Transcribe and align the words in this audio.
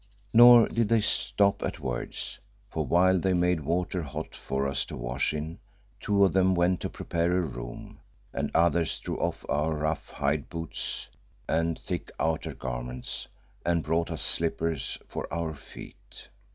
Nor 0.33 0.67
did 0.67 0.89
they 0.89 0.99
stop 1.01 1.61
at 1.61 1.79
words, 1.79 2.39
for 2.71 2.83
while 2.83 3.19
they 3.19 3.35
made 3.35 3.59
water 3.59 4.01
hot 4.01 4.33
for 4.35 4.65
us 4.67 4.83
to 4.85 4.97
wash 4.97 5.31
in, 5.31 5.59
two 5.99 6.25
of 6.25 6.33
them 6.33 6.55
went 6.55 6.79
to 6.79 6.89
prepare 6.89 7.37
a 7.37 7.41
room 7.41 7.99
and 8.33 8.49
others 8.55 8.97
drew 8.99 9.19
off 9.19 9.45
our 9.47 9.75
rough 9.75 10.09
hide 10.09 10.49
boots 10.49 11.07
and 11.47 11.77
thick 11.77 12.09
outer 12.19 12.55
garments 12.55 13.27
and 13.63 13.83
brought 13.83 14.09
us 14.09 14.23
slippers 14.23 14.97
for 15.07 15.31
our 15.31 15.53
feet. 15.53 16.29